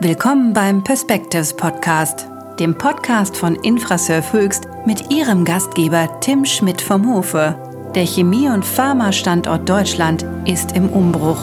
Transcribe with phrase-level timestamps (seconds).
[0.00, 2.28] Willkommen beim Perspectives Podcast,
[2.60, 7.56] dem Podcast von Infrasurf Höchst mit ihrem Gastgeber Tim Schmidt vom Hofe.
[7.96, 11.40] Der Chemie- und Pharma-Standort Deutschland ist im Umbruch.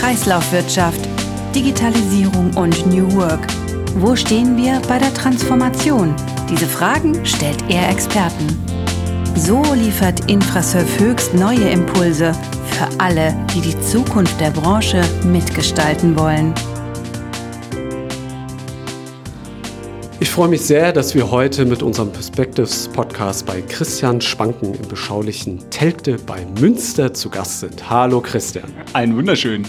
[0.00, 0.98] Kreislaufwirtschaft,
[1.54, 3.46] Digitalisierung und New Work.
[3.94, 6.16] Wo stehen wir bei der Transformation?
[6.50, 8.48] Diese Fragen stellt er Experten.
[9.36, 12.32] So liefert Infrasurf Höchst neue Impulse
[12.72, 16.52] für alle, die die Zukunft der Branche mitgestalten wollen.
[20.22, 24.86] Ich freue mich sehr, dass wir heute mit unserem Perspectives Podcast bei Christian Spanken im
[24.86, 27.88] beschaulichen Telgte bei Münster zu Gast sind.
[27.88, 28.66] Hallo Christian.
[28.92, 29.66] Ein wunderschön.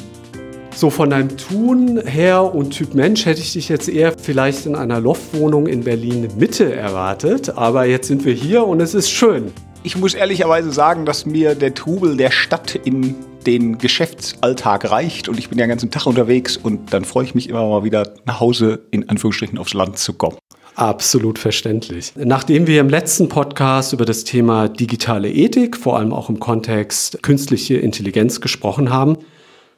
[0.76, 4.76] So von deinem Tun her und Typ Mensch hätte ich dich jetzt eher vielleicht in
[4.76, 9.54] einer Loftwohnung in Berlin Mitte erwartet, aber jetzt sind wir hier und es ist schön.
[9.84, 15.38] Ich muss ehrlicherweise sagen, dass mir der Trubel der Stadt in den Geschäftsalltag reicht und
[15.40, 18.14] ich bin ja den ganzen Tag unterwegs und dann freue ich mich immer mal wieder
[18.26, 20.38] nach Hause in Anführungsstrichen aufs Land zu kommen.
[20.76, 22.14] Absolut verständlich.
[22.16, 27.22] Nachdem wir im letzten Podcast über das Thema digitale Ethik, vor allem auch im Kontext
[27.22, 29.18] künstliche Intelligenz gesprochen haben,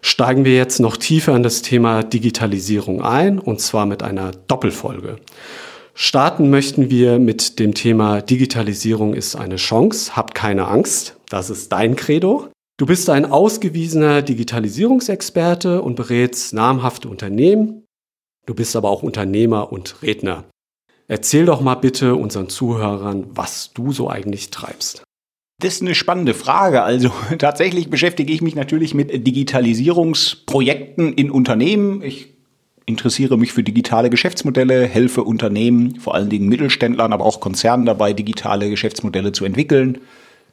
[0.02, 5.18] steigen wir jetzt noch tiefer in das Thema Digitalisierung ein, und zwar mit einer Doppelfolge.
[5.96, 11.72] Starten möchten wir mit dem Thema Digitalisierung ist eine Chance, habt keine Angst, das ist
[11.72, 12.50] dein Credo.
[12.84, 17.86] Du bist ein ausgewiesener Digitalisierungsexperte und berätst namhafte Unternehmen.
[18.46, 20.44] Du bist aber auch Unternehmer und Redner.
[21.08, 25.02] Erzähl doch mal bitte unseren Zuhörern, was du so eigentlich treibst.
[25.62, 26.84] Das ist eine spannende Frage.
[26.84, 32.02] Also tatsächlich beschäftige ich mich natürlich mit Digitalisierungsprojekten in Unternehmen.
[32.02, 32.34] Ich
[32.86, 38.12] interessiere mich für digitale Geschäftsmodelle, helfe Unternehmen, vor allen Dingen Mittelständlern, aber auch Konzernen dabei,
[38.12, 40.02] digitale Geschäftsmodelle zu entwickeln,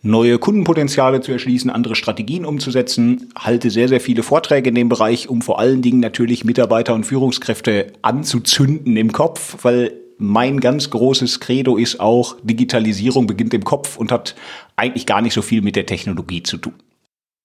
[0.02, 5.28] neue Kundenpotenziale zu erschließen, andere Strategien umzusetzen, halte sehr, sehr viele Vorträge in dem Bereich,
[5.28, 11.40] um vor allen Dingen natürlich Mitarbeiter und Führungskräfte anzuzünden im Kopf, weil mein ganz großes
[11.40, 14.34] Credo ist auch, Digitalisierung beginnt im Kopf und hat
[14.76, 16.74] eigentlich gar nicht so viel mit der Technologie zu tun.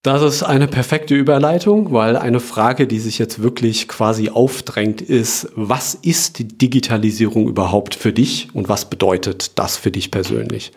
[0.02, 5.48] Das ist eine perfekte Überleitung, weil eine Frage, die sich jetzt wirklich quasi aufdrängt, ist,
[5.56, 10.70] was ist Digitalisierung überhaupt für dich und was bedeutet das für dich persönlich?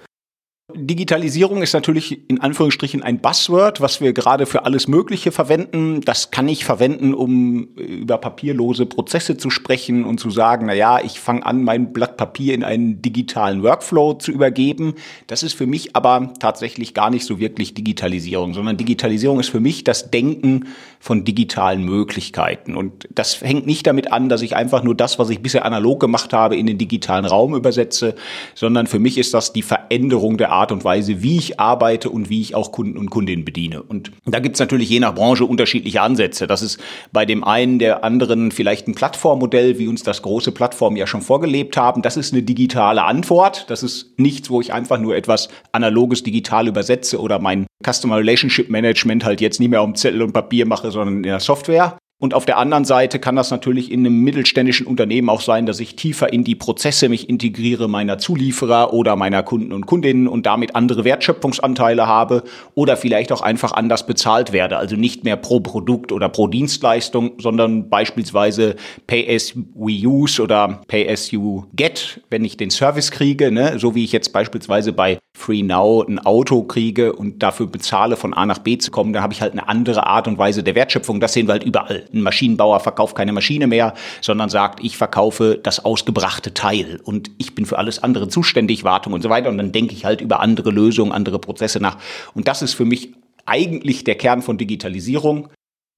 [0.75, 6.01] Digitalisierung ist natürlich in Anführungsstrichen ein Buzzword, was wir gerade für alles Mögliche verwenden.
[6.01, 10.99] Das kann ich verwenden, um über papierlose Prozesse zu sprechen und zu sagen, na ja,
[10.99, 14.93] ich fange an, mein Blatt Papier in einen digitalen Workflow zu übergeben.
[15.25, 19.59] Das ist für mich aber tatsächlich gar nicht so wirklich Digitalisierung, sondern Digitalisierung ist für
[19.59, 20.67] mich das Denken
[20.99, 22.75] von digitalen Möglichkeiten.
[22.75, 26.01] Und das hängt nicht damit an, dass ich einfach nur das, was ich bisher analog
[26.01, 28.15] gemacht habe, in den digitalen Raum übersetze,
[28.53, 32.29] sondern für mich ist das die Veränderung der Art und Weise, wie ich arbeite und
[32.29, 33.81] wie ich auch Kunden und Kundinnen bediene.
[33.81, 36.47] Und da gibt es natürlich je nach Branche unterschiedliche Ansätze.
[36.47, 36.79] Das ist
[37.13, 41.21] bei dem einen der anderen vielleicht ein Plattformmodell, wie uns das große Plattformen ja schon
[41.21, 42.01] vorgelebt haben.
[42.01, 43.65] Das ist eine digitale Antwort.
[43.69, 48.69] Das ist nichts, wo ich einfach nur etwas analoges digital übersetze oder mein Customer Relationship
[48.69, 51.97] Management halt jetzt nicht mehr um Zettel und Papier mache, sondern in der Software.
[52.21, 55.79] Und auf der anderen Seite kann das natürlich in einem mittelständischen Unternehmen auch sein, dass
[55.79, 60.45] ich tiefer in die Prozesse mich integriere meiner Zulieferer oder meiner Kunden und Kundinnen und
[60.45, 62.43] damit andere Wertschöpfungsanteile habe
[62.75, 64.75] oder vielleicht auch einfach anders bezahlt werde.
[64.75, 68.75] Also nicht mehr pro Produkt oder pro Dienstleistung, sondern beispielsweise
[69.07, 73.79] Pay as we use oder Pay as you get, wenn ich den Service kriege, ne?
[73.79, 78.33] so wie ich jetzt beispielsweise bei Free Now ein Auto kriege und dafür bezahle, von
[78.33, 80.75] A nach B zu kommen, dann habe ich halt eine andere Art und Weise der
[80.75, 81.21] Wertschöpfung.
[81.21, 82.05] Das sehen wir halt überall.
[82.13, 87.55] Ein Maschinenbauer verkauft keine Maschine mehr, sondern sagt, ich verkaufe das ausgebrachte Teil und ich
[87.55, 89.49] bin für alles andere zuständig, Wartung und so weiter.
[89.49, 91.97] Und dann denke ich halt über andere Lösungen, andere Prozesse nach.
[92.33, 93.13] Und das ist für mich
[93.45, 95.47] eigentlich der Kern von Digitalisierung.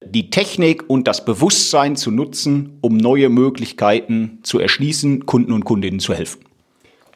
[0.04, 5.98] Die Technik und das Bewusstsein zu nutzen, um neue Möglichkeiten zu erschließen, Kunden und Kundinnen
[5.98, 6.51] zu helfen.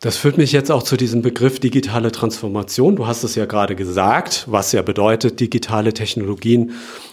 [0.00, 2.96] Das führt mich jetzt auch zu diesem Begriff digitale Transformation.
[2.96, 6.72] Du hast es ja gerade gesagt, was ja bedeutet, digitale Technologien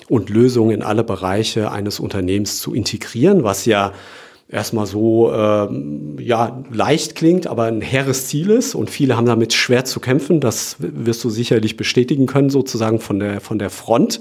[0.09, 3.93] und Lösungen in alle Bereiche eines Unternehmens zu integrieren, was ja
[4.49, 9.53] erstmal so ähm, ja leicht klingt, aber ein hehres Ziel ist und viele haben damit
[9.53, 10.41] schwer zu kämpfen.
[10.41, 14.19] Das wirst du sicherlich bestätigen können, sozusagen von der von der Front.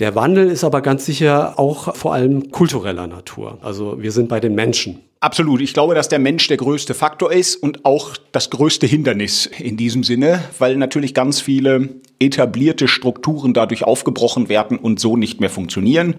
[0.00, 3.58] Der Wandel ist aber ganz sicher auch vor allem kultureller Natur.
[3.60, 5.00] Also wir sind bei den Menschen.
[5.20, 5.60] Absolut.
[5.60, 9.76] Ich glaube, dass der Mensch der größte Faktor ist und auch das größte Hindernis in
[9.76, 15.50] diesem Sinne, weil natürlich ganz viele etablierte Strukturen dadurch aufgebrochen werden und so nicht mehr
[15.50, 16.14] funktionieren.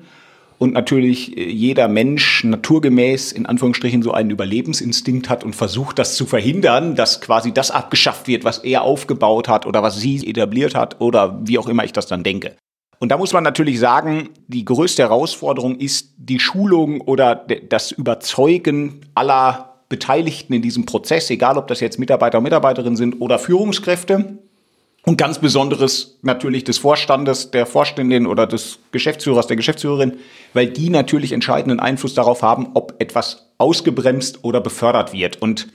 [0.60, 6.16] Und natürlich äh, jeder Mensch naturgemäß in Anführungsstrichen so einen Überlebensinstinkt hat und versucht, das
[6.16, 10.76] zu verhindern, dass quasi das abgeschafft wird, was er aufgebaut hat oder was sie etabliert
[10.76, 12.56] hat oder wie auch immer ich das dann denke.
[13.02, 17.34] Und da muss man natürlich sagen, die größte Herausforderung ist die Schulung oder
[17.68, 23.20] das Überzeugen aller Beteiligten in diesem Prozess, egal ob das jetzt Mitarbeiter und Mitarbeiterinnen sind
[23.20, 24.38] oder Führungskräfte.
[25.04, 30.20] Und ganz besonderes natürlich des Vorstandes, der Vorständin oder des Geschäftsführers, der Geschäftsführerin,
[30.54, 35.42] weil die natürlich entscheidenden Einfluss darauf haben, ob etwas ausgebremst oder befördert wird.
[35.42, 35.70] Und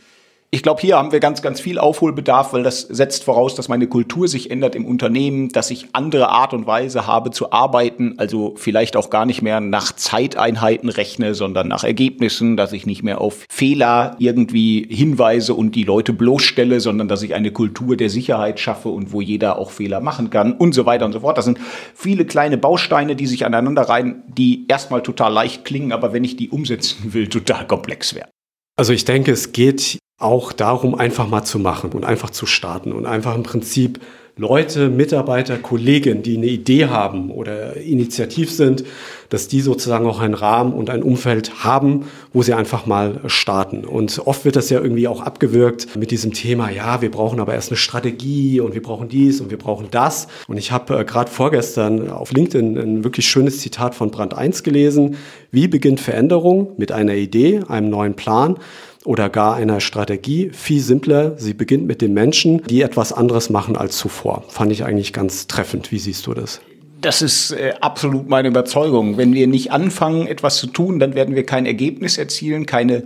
[0.51, 3.89] ich glaube, hier haben wir ganz, ganz viel Aufholbedarf, weil das setzt voraus, dass meine
[3.89, 8.55] Kultur sich ändert im Unternehmen, dass ich andere Art und Weise habe zu arbeiten, also
[8.57, 13.21] vielleicht auch gar nicht mehr nach Zeiteinheiten rechne, sondern nach Ergebnissen, dass ich nicht mehr
[13.21, 18.61] auf Fehler irgendwie hinweise und die Leute bloßstelle, sondern dass ich eine Kultur der Sicherheit
[18.61, 21.39] schaffe und wo jeder auch Fehler machen kann und so weiter und so fort.
[21.39, 21.59] Das sind
[21.95, 26.37] viele kleine Bausteine, die sich aneinander reihen, die erstmal total leicht klingen, aber wenn ich
[26.37, 28.31] die umsetzen will, total komplex werden.
[28.77, 32.93] Also ich denke, es geht auch darum, einfach mal zu machen und einfach zu starten
[32.93, 34.01] und einfach im Prinzip
[34.39, 38.85] Leute, Mitarbeiter, Kollegen, die eine Idee haben oder initiativ sind,
[39.31, 42.05] dass die sozusagen auch einen Rahmen und ein Umfeld haben,
[42.35, 43.87] wo sie einfach mal starten.
[43.87, 47.55] Und oft wird das ja irgendwie auch abgewirkt mit diesem Thema, ja, wir brauchen aber
[47.55, 50.29] erst eine Strategie und wir brauchen dies und wir brauchen das.
[50.49, 54.63] Und ich habe äh, gerade vorgestern auf LinkedIn ein wirklich schönes Zitat von Brand 1
[54.63, 55.17] gelesen.
[55.51, 56.73] Wie beginnt Veränderung?
[56.77, 58.59] Mit einer Idee, einem neuen Plan
[59.07, 60.51] oder gar einer Strategie.
[60.53, 61.39] Viel simpler.
[61.39, 64.45] Sie beginnt mit den Menschen, die etwas anderes machen als zuvor.
[64.49, 65.93] Fand ich eigentlich ganz treffend.
[65.93, 66.61] Wie siehst du das?
[67.01, 69.17] Das ist äh, absolut meine Überzeugung.
[69.17, 73.05] Wenn wir nicht anfangen, etwas zu tun, dann werden wir kein Ergebnis erzielen, keine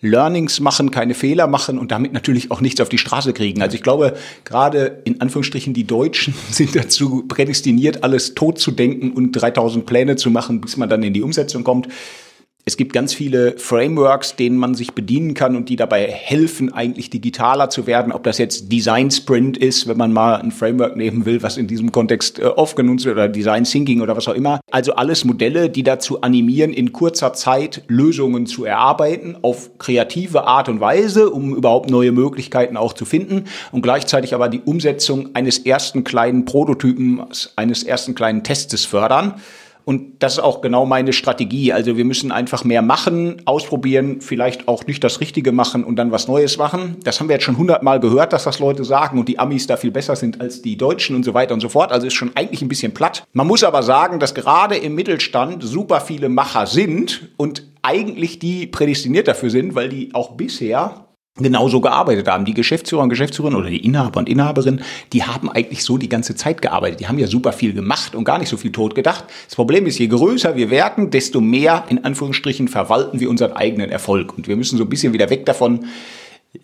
[0.00, 3.62] Learnings machen, keine Fehler machen und damit natürlich auch nichts auf die Straße kriegen.
[3.62, 4.14] Also ich glaube,
[4.44, 10.16] gerade in Anführungsstrichen die Deutschen sind dazu prädestiniert, alles tot zu denken und 3000 Pläne
[10.16, 11.88] zu machen, bis man dann in die Umsetzung kommt
[12.64, 17.10] es gibt ganz viele Frameworks, denen man sich bedienen kann und die dabei helfen, eigentlich
[17.10, 18.12] digitaler zu werden.
[18.12, 21.66] Ob das jetzt Design Sprint ist, wenn man mal ein Framework nehmen will, was in
[21.66, 24.60] diesem Kontext äh, oft genutzt wird, oder Design Thinking oder was auch immer.
[24.70, 30.68] Also alles Modelle, die dazu animieren, in kurzer Zeit Lösungen zu erarbeiten, auf kreative Art
[30.68, 35.58] und Weise, um überhaupt neue Möglichkeiten auch zu finden und gleichzeitig aber die Umsetzung eines
[35.58, 37.24] ersten kleinen Prototypen,
[37.56, 39.34] eines ersten kleinen Testes fördern.
[39.84, 41.72] Und das ist auch genau meine Strategie.
[41.72, 46.12] Also wir müssen einfach mehr machen, ausprobieren, vielleicht auch nicht das Richtige machen und dann
[46.12, 46.96] was Neues machen.
[47.04, 49.76] Das haben wir jetzt schon hundertmal gehört, dass das Leute sagen und die Amis da
[49.76, 51.92] viel besser sind als die Deutschen und so weiter und so fort.
[51.92, 53.24] Also ist schon eigentlich ein bisschen platt.
[53.32, 58.66] Man muss aber sagen, dass gerade im Mittelstand super viele Macher sind und eigentlich die
[58.66, 61.06] prädestiniert dafür sind, weil die auch bisher
[61.38, 62.44] genauso gearbeitet haben.
[62.44, 64.82] Die Geschäftsführer und Geschäftsführerinnen oder die Inhaber und Inhaberinnen,
[65.12, 67.00] die haben eigentlich so die ganze Zeit gearbeitet.
[67.00, 69.24] Die haben ja super viel gemacht und gar nicht so viel tot gedacht.
[69.46, 73.90] Das Problem ist, je größer wir werden, desto mehr, in Anführungsstrichen, verwalten wir unseren eigenen
[73.90, 74.36] Erfolg.
[74.36, 75.86] Und wir müssen so ein bisschen wieder weg davon,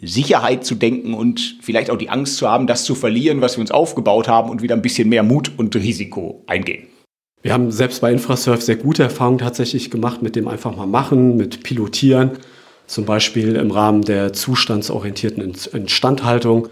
[0.03, 3.63] Sicherheit zu denken und vielleicht auch die Angst zu haben, das zu verlieren, was wir
[3.63, 6.89] uns aufgebaut haben und wieder ein bisschen mehr Mut und Risiko eingehen.
[7.41, 11.37] Wir haben selbst bei Infrasurf sehr gute Erfahrungen tatsächlich gemacht mit dem einfach mal machen,
[11.37, 12.33] mit Pilotieren
[12.89, 16.69] zum Beispiel im Rahmen der zustandsorientierten Instandhaltung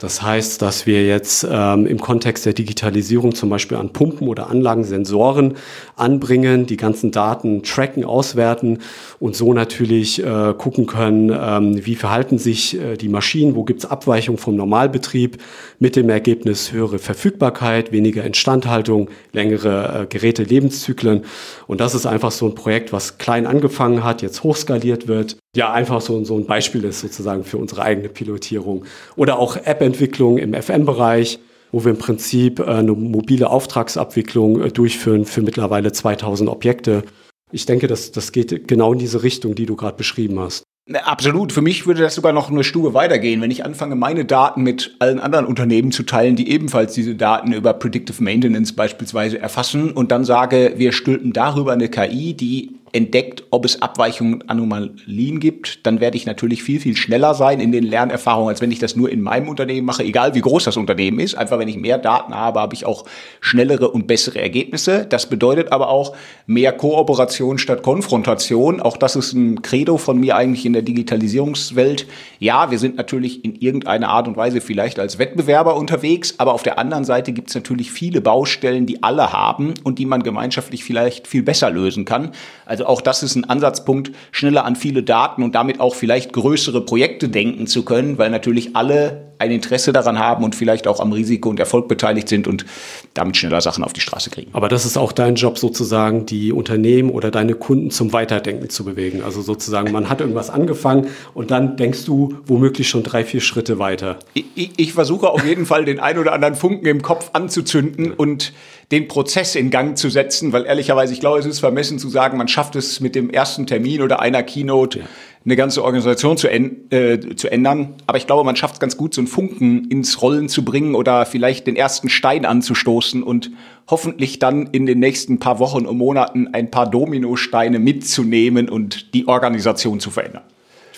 [0.00, 4.48] das heißt, dass wir jetzt ähm, im Kontext der Digitalisierung zum Beispiel an Pumpen oder
[4.48, 5.56] Anlagen Sensoren
[5.94, 8.78] anbringen, die ganzen Daten tracken, auswerten
[9.18, 13.84] und so natürlich äh, gucken können, ähm, wie verhalten sich äh, die Maschinen, wo gibt
[13.84, 15.36] es Abweichungen vom Normalbetrieb
[15.78, 21.26] mit dem Ergebnis höhere Verfügbarkeit, weniger Instandhaltung, längere äh, Geräte-Lebenszyklen.
[21.66, 25.36] Und das ist einfach so ein Projekt, was klein angefangen hat, jetzt hochskaliert wird.
[25.56, 28.84] Ja, einfach so, so ein Beispiel ist sozusagen für unsere eigene Pilotierung.
[29.16, 31.40] Oder auch App Entwicklung im FM-Bereich,
[31.72, 37.02] wo wir im Prinzip äh, eine mobile Auftragsabwicklung äh, durchführen für mittlerweile 2000 Objekte.
[37.50, 40.62] Ich denke, das, das geht genau in diese Richtung, die du gerade beschrieben hast.
[40.92, 41.52] Absolut.
[41.52, 44.96] Für mich würde das sogar noch eine Stufe weitergehen, wenn ich anfange, meine Daten mit
[44.98, 50.10] allen anderen Unternehmen zu teilen, die ebenfalls diese Daten über Predictive Maintenance beispielsweise erfassen und
[50.10, 56.00] dann sage, wir stülpen darüber eine KI, die entdeckt, ob es Abweichungen, Anomalien gibt, dann
[56.00, 59.10] werde ich natürlich viel, viel schneller sein in den Lernerfahrungen, als wenn ich das nur
[59.10, 61.34] in meinem Unternehmen mache, egal wie groß das Unternehmen ist.
[61.34, 63.04] Einfach wenn ich mehr Daten habe, habe ich auch
[63.40, 65.06] schnellere und bessere Ergebnisse.
[65.08, 66.16] Das bedeutet aber auch
[66.46, 68.80] mehr Kooperation statt Konfrontation.
[68.80, 72.06] Auch das ist ein Credo von mir eigentlich in der Digitalisierungswelt.
[72.38, 76.62] Ja, wir sind natürlich in irgendeiner Art und Weise vielleicht als Wettbewerber unterwegs, aber auf
[76.62, 80.84] der anderen Seite gibt es natürlich viele Baustellen, die alle haben und die man gemeinschaftlich
[80.84, 82.32] vielleicht viel besser lösen kann.
[82.66, 86.32] Also also auch das ist ein Ansatzpunkt, schneller an viele Daten und damit auch vielleicht
[86.32, 91.00] größere Projekte denken zu können, weil natürlich alle ein Interesse daran haben und vielleicht auch
[91.00, 92.66] am Risiko und Erfolg beteiligt sind und
[93.14, 94.50] damit schneller Sachen auf die Straße kriegen.
[94.52, 98.84] Aber das ist auch dein Job sozusagen, die Unternehmen oder deine Kunden zum Weiterdenken zu
[98.84, 99.22] bewegen.
[99.24, 103.78] Also sozusagen, man hat irgendwas angefangen und dann denkst du womöglich schon drei, vier Schritte
[103.78, 104.18] weiter.
[104.34, 108.12] Ich, ich, ich versuche auf jeden Fall den ein oder anderen Funken im Kopf anzuzünden
[108.12, 108.52] und
[108.92, 112.36] den Prozess in Gang zu setzen, weil ehrlicherweise, ich glaube, es ist vermessen zu sagen,
[112.36, 115.04] man schafft es mit dem ersten Termin oder einer Keynote ja.
[115.44, 117.94] Eine ganze Organisation zu, äh, zu ändern.
[118.06, 120.94] Aber ich glaube, man schafft es ganz gut, so einen Funken ins Rollen zu bringen
[120.94, 123.50] oder vielleicht den ersten Stein anzustoßen und
[123.88, 129.28] hoffentlich dann in den nächsten paar Wochen und Monaten ein paar Dominosteine mitzunehmen und die
[129.28, 130.42] Organisation zu verändern.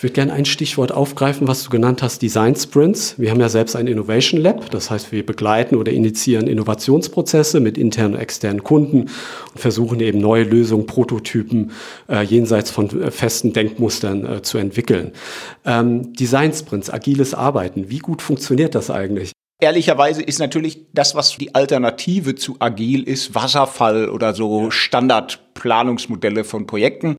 [0.03, 3.17] Ich würde gerne ein Stichwort aufgreifen, was du genannt hast, Design Sprints.
[3.17, 7.77] Wir haben ja selbst ein Innovation Lab, das heißt, wir begleiten oder initiieren Innovationsprozesse mit
[7.77, 9.09] internen und externen Kunden und
[9.55, 11.71] versuchen eben neue Lösungen, Prototypen
[12.09, 15.13] äh, jenseits von äh, festen Denkmustern äh, zu entwickeln.
[15.63, 19.31] Ähm, Design Sprints, agiles Arbeiten, wie gut funktioniert das eigentlich?
[19.61, 26.67] Ehrlicherweise ist natürlich das, was die Alternative zu agil ist, Wasserfall oder so Standardplanungsmodelle von
[26.67, 27.15] Projekten.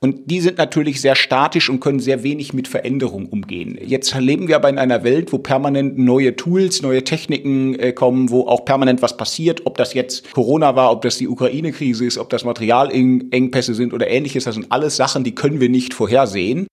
[0.00, 3.76] Und die sind natürlich sehr statisch und können sehr wenig mit Veränderung umgehen.
[3.84, 8.30] Jetzt leben wir aber in einer Welt, wo permanent neue Tools, neue Techniken äh, kommen,
[8.30, 9.66] wo auch permanent was passiert.
[9.66, 14.08] Ob das jetzt Corona war, ob das die Ukraine-Krise ist, ob das Materialengpässe sind oder
[14.08, 14.44] ähnliches.
[14.44, 16.68] Das sind alles Sachen, die können wir nicht vorhersehen.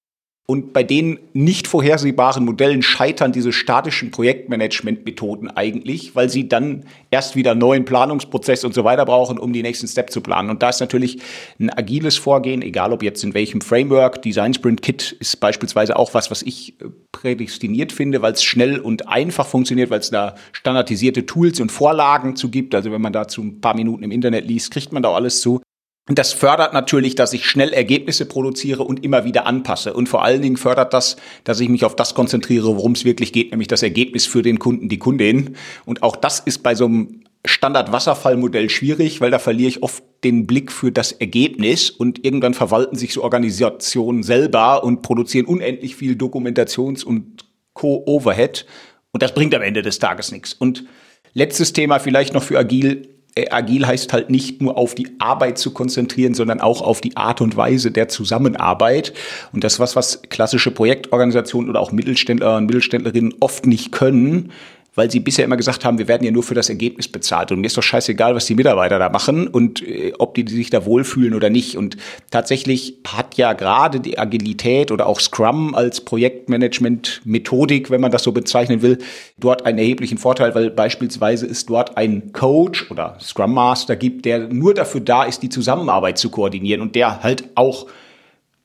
[0.47, 7.35] Und bei den nicht vorhersehbaren Modellen scheitern diese statischen Projektmanagement-Methoden eigentlich, weil sie dann erst
[7.35, 10.51] wieder neuen Planungsprozess und so weiter brauchen, um die nächsten Steps zu planen.
[10.51, 11.19] Und da ist natürlich
[11.59, 16.13] ein agiles Vorgehen, egal ob jetzt in welchem Framework, Design Sprint Kit ist beispielsweise auch
[16.13, 20.35] was, was ich äh, prädestiniert finde, weil es schnell und einfach funktioniert, weil es da
[20.51, 22.75] standardisierte Tools und Vorlagen zu gibt.
[22.75, 25.59] Also wenn man dazu ein paar Minuten im Internet liest, kriegt man da alles zu.
[26.07, 29.93] Das fördert natürlich, dass ich schnell Ergebnisse produziere und immer wieder anpasse.
[29.93, 33.33] Und vor allen Dingen fördert das, dass ich mich auf das konzentriere, worum es wirklich
[33.33, 35.55] geht, nämlich das Ergebnis für den Kunden, die Kundin.
[35.83, 40.45] Und auch das ist bei so einem Standard-Wasserfallmodell schwierig, weil da verliere ich oft den
[40.45, 46.13] Blick für das Ergebnis und irgendwann verwalten sich so Organisationen selber und produzieren unendlich viel
[46.13, 48.67] Dokumentations- und Co-Overhead.
[49.11, 50.53] Und das bringt am Ende des Tages nichts.
[50.53, 50.85] Und
[51.33, 53.14] letztes Thema vielleicht noch für Agil
[53.51, 57.41] agil heißt halt nicht nur auf die Arbeit zu konzentrieren, sondern auch auf die Art
[57.41, 59.13] und Weise der Zusammenarbeit.
[59.51, 64.51] Und das was, was klassische Projektorganisationen oder auch Mittelständler und Mittelständlerinnen oft nicht können,
[64.95, 67.51] weil sie bisher immer gesagt haben, wir werden ja nur für das Ergebnis bezahlt.
[67.51, 70.69] Und mir ist doch scheißegal, was die Mitarbeiter da machen und äh, ob die sich
[70.69, 71.77] da wohlfühlen oder nicht.
[71.77, 71.97] Und
[72.31, 78.31] tatsächlich hat ja gerade die Agilität oder auch Scrum als Projektmanagement-Methodik, wenn man das so
[78.31, 78.99] bezeichnen will,
[79.37, 84.47] dort einen erheblichen Vorteil, weil beispielsweise es dort einen Coach oder Scrum Master gibt, der
[84.47, 87.87] nur dafür da ist, die Zusammenarbeit zu koordinieren und der halt auch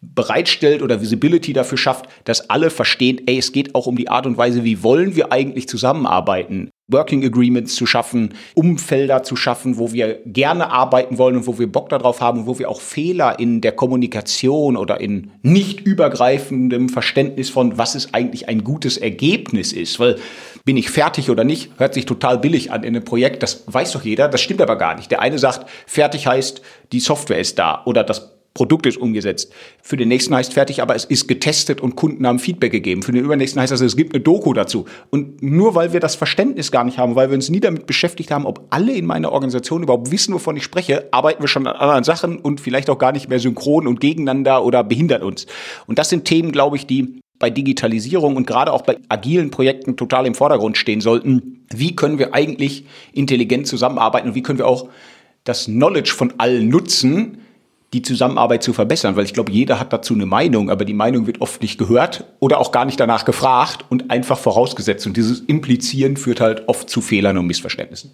[0.00, 4.26] bereitstellt oder Visibility dafür schafft, dass alle verstehen, ey, es geht auch um die Art
[4.26, 6.70] und Weise, wie wollen wir eigentlich zusammenarbeiten.
[6.90, 11.70] Working Agreements zu schaffen, Umfelder zu schaffen, wo wir gerne arbeiten wollen und wo wir
[11.70, 17.50] Bock darauf haben wo wir auch Fehler in der Kommunikation oder in nicht übergreifendem Verständnis
[17.50, 20.00] von, was ist eigentlich ein gutes Ergebnis ist.
[20.00, 20.16] Weil
[20.64, 23.92] bin ich fertig oder nicht, hört sich total billig an in einem Projekt, das weiß
[23.92, 25.10] doch jeder, das stimmt aber gar nicht.
[25.10, 26.60] Der eine sagt, fertig heißt,
[26.92, 29.52] die Software ist da oder das Produkt ist umgesetzt.
[29.80, 33.02] Für den nächsten heißt fertig, aber es ist getestet und Kunden haben Feedback gegeben.
[33.02, 34.86] Für den übernächsten heißt das, es gibt eine Doku dazu.
[35.10, 38.32] Und nur weil wir das Verständnis gar nicht haben, weil wir uns nie damit beschäftigt
[38.32, 41.76] haben, ob alle in meiner Organisation überhaupt wissen, wovon ich spreche, arbeiten wir schon an
[41.76, 45.46] anderen Sachen und vielleicht auch gar nicht mehr synchron und gegeneinander oder behindern uns.
[45.86, 49.96] Und das sind Themen, glaube ich, die bei Digitalisierung und gerade auch bei agilen Projekten
[49.96, 51.64] total im Vordergrund stehen sollten.
[51.72, 54.88] Wie können wir eigentlich intelligent zusammenarbeiten und wie können wir auch
[55.44, 57.38] das Knowledge von allen nutzen,
[57.92, 61.26] die Zusammenarbeit zu verbessern, weil ich glaube, jeder hat dazu eine Meinung, aber die Meinung
[61.26, 65.06] wird oft nicht gehört oder auch gar nicht danach gefragt und einfach vorausgesetzt.
[65.06, 68.12] Und dieses Implizieren führt halt oft zu Fehlern und Missverständnissen.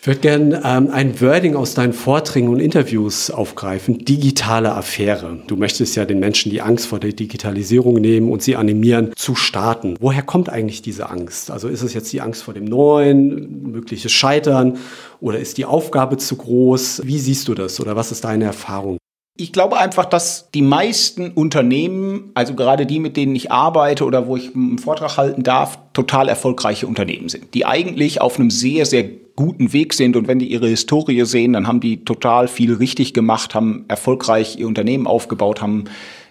[0.00, 3.98] Ich würde gerne ähm, ein Wording aus deinen Vorträgen und Interviews aufgreifen.
[4.04, 5.40] Digitale Affäre.
[5.48, 9.34] Du möchtest ja den Menschen die Angst vor der Digitalisierung nehmen und sie animieren zu
[9.34, 9.96] starten.
[9.98, 11.50] Woher kommt eigentlich diese Angst?
[11.50, 14.78] Also ist es jetzt die Angst vor dem Neuen, mögliches Scheitern
[15.20, 17.02] oder ist die Aufgabe zu groß?
[17.04, 18.98] Wie siehst du das oder was ist deine Erfahrung?
[19.36, 24.28] Ich glaube einfach, dass die meisten Unternehmen, also gerade die, mit denen ich arbeite oder
[24.28, 28.86] wo ich einen Vortrag halten darf, total erfolgreiche Unternehmen sind, die eigentlich auf einem sehr,
[28.86, 32.74] sehr guten Weg sind und wenn die ihre Historie sehen, dann haben die total viel
[32.74, 35.84] richtig gemacht, haben erfolgreich ihr Unternehmen aufgebaut, haben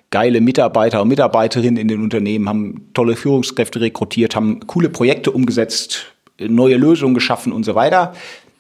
[0.09, 6.07] geile Mitarbeiter und Mitarbeiterinnen in den Unternehmen, haben tolle Führungskräfte rekrutiert, haben coole Projekte umgesetzt,
[6.37, 8.11] neue Lösungen geschaffen und so weiter.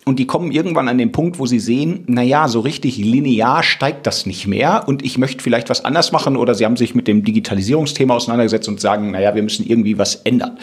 [0.05, 3.63] und die kommen irgendwann an den Punkt, wo sie sehen, na ja, so richtig linear
[3.63, 6.95] steigt das nicht mehr und ich möchte vielleicht was anders machen oder sie haben sich
[6.95, 10.57] mit dem Digitalisierungsthema auseinandergesetzt und sagen, na ja, wir müssen irgendwie was ändern.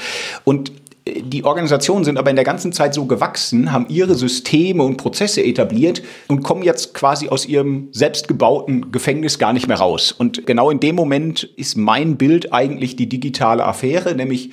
[0.44, 0.72] Und
[1.06, 5.44] die Organisationen sind aber in der ganzen Zeit so gewachsen, haben ihre Systeme und Prozesse
[5.44, 10.12] etabliert und kommen jetzt quasi aus ihrem selbstgebauten Gefängnis gar nicht mehr raus.
[10.12, 14.50] Und genau in dem Moment ist mein Bild eigentlich die digitale Affäre, nämlich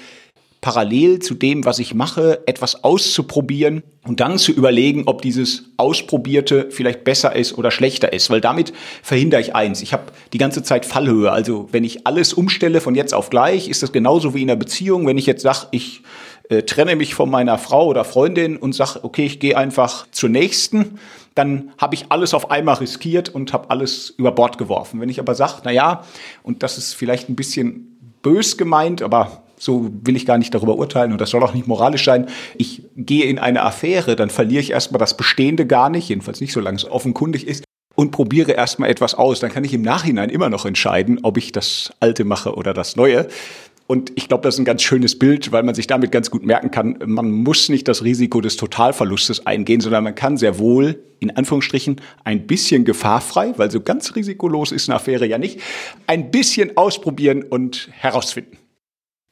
[0.62, 6.68] parallel zu dem, was ich mache, etwas auszuprobieren und dann zu überlegen, ob dieses Ausprobierte
[6.70, 8.30] vielleicht besser ist oder schlechter ist.
[8.30, 9.82] Weil damit verhindere ich eins.
[9.82, 11.32] Ich habe die ganze Zeit Fallhöhe.
[11.32, 14.60] Also wenn ich alles umstelle von jetzt auf gleich, ist das genauso wie in einer
[14.60, 15.08] Beziehung.
[15.08, 16.04] Wenn ich jetzt sage, ich
[16.52, 20.30] äh, trenne mich von meiner Frau oder Freundin und sage, okay, ich gehe einfach zur
[20.30, 21.00] nächsten,
[21.34, 25.00] dann habe ich alles auf einmal riskiert und habe alles über Bord geworfen.
[25.00, 26.04] Wenn ich aber sage, na ja,
[26.44, 30.76] und das ist vielleicht ein bisschen bös gemeint, aber so will ich gar nicht darüber
[30.76, 32.28] urteilen und das soll auch nicht moralisch sein.
[32.58, 36.52] Ich gehe in eine Affäre, dann verliere ich erstmal das Bestehende gar nicht, jedenfalls nicht,
[36.52, 37.64] solange es offenkundig ist,
[37.96, 39.40] und probiere erstmal etwas aus.
[39.40, 42.96] Dann kann ich im Nachhinein immer noch entscheiden, ob ich das Alte mache oder das
[42.96, 43.28] Neue.
[43.92, 46.46] Und ich glaube, das ist ein ganz schönes Bild, weil man sich damit ganz gut
[46.46, 51.04] merken kann, man muss nicht das Risiko des Totalverlustes eingehen, sondern man kann sehr wohl,
[51.20, 55.60] in Anführungsstrichen, ein bisschen gefahrfrei, weil so ganz risikolos ist eine Affäre ja nicht,
[56.08, 58.61] ein bisschen ausprobieren und herausfinden.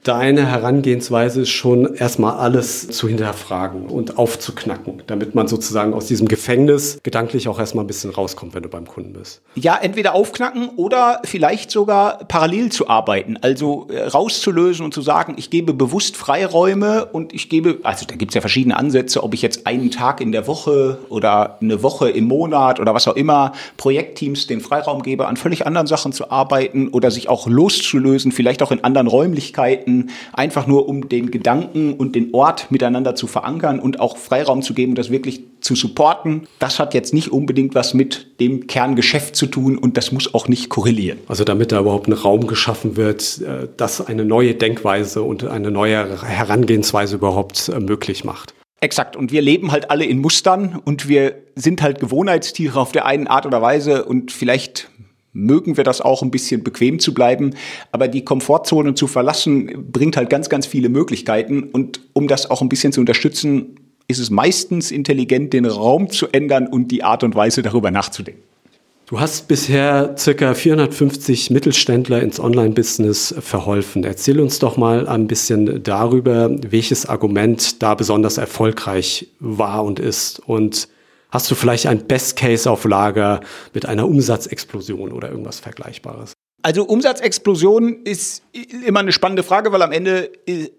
[0.03, 6.29] Deine Herangehensweise ist schon erstmal alles zu hinterfragen und aufzuknacken, damit man sozusagen aus diesem
[6.29, 9.41] Gefängnis gedanklich auch erstmal ein bisschen rauskommt, wenn du beim Kunden bist.
[9.55, 15.35] Ja, entweder aufknacken oder vielleicht sogar parallel zu arbeiten, also äh, rauszulösen und zu sagen,
[15.37, 19.33] ich gebe bewusst Freiräume und ich gebe, also da gibt es ja verschiedene Ansätze, ob
[19.33, 23.17] ich jetzt einen Tag in der Woche oder eine Woche im Monat oder was auch
[23.17, 28.31] immer Projektteams den Freiraum gebe, an völlig anderen Sachen zu arbeiten oder sich auch loszulösen,
[28.31, 33.15] vielleicht auch in anderen Räumlichkeiten Projekten, einfach nur um den Gedanken und den Ort miteinander
[33.15, 36.47] zu verankern und auch Freiraum zu geben, das wirklich zu supporten.
[36.59, 40.47] Das hat jetzt nicht unbedingt was mit dem Kerngeschäft zu tun und das muss auch
[40.47, 41.19] nicht korrelieren.
[41.27, 45.71] Also damit da überhaupt ein Raum geschaffen wird, äh, das eine neue Denkweise und eine
[45.71, 48.53] neue Herangehensweise überhaupt äh, möglich macht.
[48.81, 49.17] Exakt.
[49.17, 53.27] Und wir leben halt alle in Mustern und wir sind halt Gewohnheitstiere auf der einen
[53.27, 54.89] Art oder Weise und vielleicht
[55.33, 57.51] mögen wir das auch ein bisschen bequem zu bleiben.
[57.91, 61.63] Aber die Komfortzone zu verlassen bringt halt ganz, ganz viele Möglichkeiten.
[61.63, 63.75] Und um das auch ein bisschen zu unterstützen,
[64.07, 68.43] ist es meistens intelligent, den Raum zu ändern und die Art und Weise darüber nachzudenken.
[69.09, 74.03] Du hast bisher circa 450 Mittelständler ins Online-Business verholfen.
[74.03, 80.43] Erzähl uns doch mal ein bisschen darüber, welches Argument da besonders erfolgreich war und ist
[80.45, 80.87] und
[81.31, 83.41] Hast du vielleicht ein Best Case auf Lager
[83.73, 86.33] mit einer Umsatzexplosion oder irgendwas Vergleichbares?
[86.63, 88.43] Also Umsatzexplosion ist
[88.85, 90.31] immer eine spannende Frage, weil am Ende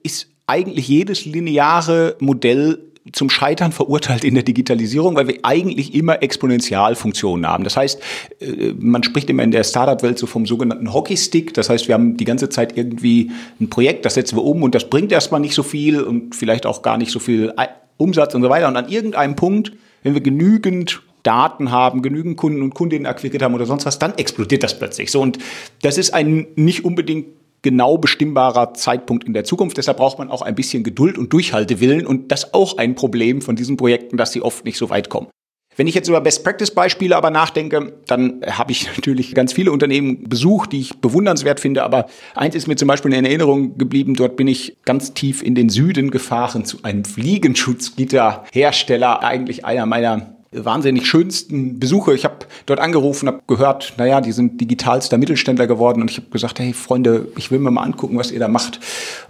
[0.03, 2.81] ist eigentlich jedes lineare Modell
[3.13, 7.65] zum Scheitern verurteilt in der Digitalisierung, weil wir eigentlich immer Exponentialfunktionen haben.
[7.65, 8.01] Das heißt,
[8.41, 11.55] äh, man spricht immer in der Startup-Welt so vom sogenannten Hockeystick.
[11.55, 14.75] Das heißt, wir haben die ganze Zeit irgendwie ein Projekt, das setzen wir um und
[14.75, 17.55] das bringt erstmal nicht so viel und vielleicht auch gar nicht so viel
[17.97, 18.69] Umsatz und so weiter.
[18.69, 23.55] Und an irgendeinem Punkt wenn wir genügend Daten haben, genügend Kunden und Kundinnen akquiriert haben
[23.55, 25.11] oder sonst was, dann explodiert das plötzlich.
[25.11, 25.39] So und
[25.83, 27.27] das ist ein nicht unbedingt
[27.63, 29.77] genau bestimmbarer Zeitpunkt in der Zukunft.
[29.77, 33.57] Deshalb braucht man auch ein bisschen Geduld und Durchhaltewillen und das auch ein Problem von
[33.57, 35.29] diesen Projekten, dass sie oft nicht so weit kommen.
[35.77, 40.73] Wenn ich jetzt über Best-Practice-Beispiele aber nachdenke, dann habe ich natürlich ganz viele Unternehmen besucht,
[40.73, 41.85] die ich bewundernswert finde.
[41.85, 44.15] Aber eins ist mir zum Beispiel in Erinnerung geblieben.
[44.15, 50.40] Dort bin ich ganz tief in den Süden gefahren zu einem Fliegenschutzgitterhersteller, eigentlich einer meiner
[50.53, 52.13] wahnsinnig schönsten Besuche.
[52.13, 56.27] Ich habe dort angerufen, habe gehört, naja, die sind digitalster Mittelständler geworden und ich habe
[56.31, 58.81] gesagt, hey Freunde, ich will mir mal angucken, was ihr da macht.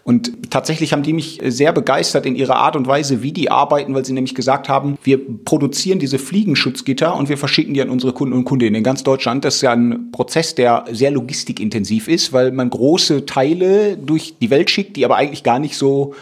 [0.03, 3.95] Und tatsächlich haben die mich sehr begeistert in ihrer Art und Weise, wie die arbeiten,
[3.95, 8.15] weil sie nämlich gesagt haben, wir produzieren diese Fliegenschutzgitter und wir verschicken die an unsere
[8.15, 9.45] Kunden und Kundinnen in ganz Deutschland.
[9.45, 14.49] Das ist ja ein Prozess, der sehr logistikintensiv ist, weil man große Teile durch die
[14.49, 16.15] Welt schickt, die aber eigentlich gar nicht so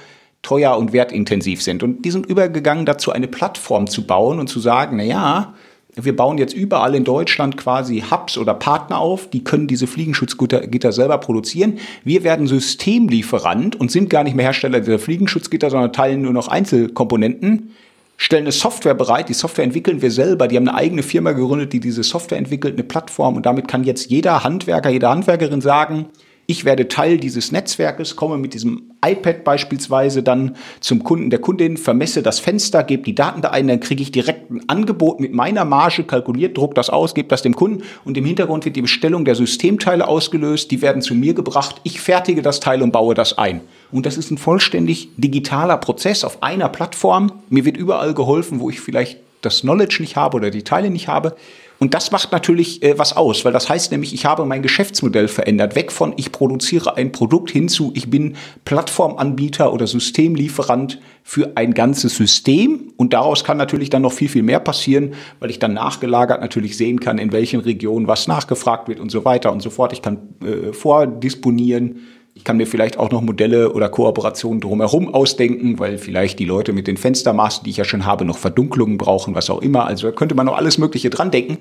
[0.43, 1.83] teuer und wertintensiv sind.
[1.83, 5.55] Und die sind übergegangen dazu, eine Plattform zu bauen und zu sagen, na ja,
[5.95, 10.93] wir bauen jetzt überall in Deutschland quasi Hubs oder Partner auf, die können diese Fliegenschutzgitter
[10.93, 11.79] selber produzieren.
[12.05, 16.49] Wir werden Systemlieferant und sind gar nicht mehr Hersteller dieser Fliegenschutzgitter, sondern teilen nur noch
[16.49, 17.75] Einzelkomponenten,
[18.17, 21.73] stellen eine Software bereit, die Software entwickeln wir selber, die haben eine eigene Firma gegründet,
[21.73, 26.07] die diese Software entwickelt, eine Plattform und damit kann jetzt jeder Handwerker, jede Handwerkerin sagen,
[26.51, 31.77] Ich werde Teil dieses Netzwerkes, komme mit diesem iPad beispielsweise dann zum Kunden der Kundin,
[31.77, 35.35] vermesse das Fenster, gebe die Daten da ein, dann kriege ich direkt ein Angebot mit
[35.35, 38.81] meiner Marge kalkuliert, druck das aus, gebe das dem Kunden und im Hintergrund wird die
[38.81, 43.15] Bestellung der Systemteile ausgelöst, die werden zu mir gebracht, ich fertige das Teil und baue
[43.15, 43.61] das ein.
[43.93, 47.31] Und das ist ein vollständig digitaler Prozess auf einer Plattform.
[47.51, 51.09] Mir wird überall geholfen, wo ich vielleicht das Knowledge nicht habe oder die Teile nicht
[51.09, 51.37] habe.
[51.81, 55.29] Und das macht natürlich äh, was aus, weil das heißt nämlich, ich habe mein Geschäftsmodell
[55.29, 55.77] verändert.
[55.77, 61.75] Weg von ich produziere ein Produkt hin zu ich bin Plattformanbieter oder Systemlieferant für ein
[61.75, 62.93] ganzes System.
[62.97, 66.77] Und daraus kann natürlich dann noch viel, viel mehr passieren, weil ich dann nachgelagert natürlich
[66.77, 69.93] sehen kann, in welchen Regionen was nachgefragt wird und so weiter und so fort.
[69.93, 72.01] Ich kann äh, vordisponieren
[72.39, 76.73] ich kann mir vielleicht auch noch Modelle oder Kooperationen drumherum ausdenken, weil vielleicht die Leute
[76.73, 79.87] mit den Fenstermaßen, die ich ja schon habe, noch Verdunklungen brauchen, was auch immer.
[79.87, 81.59] Also da könnte man noch alles Mögliche dran denken.